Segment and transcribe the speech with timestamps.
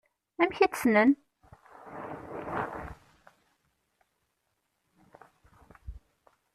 [0.41, 1.11] Amek i tt-ssnen?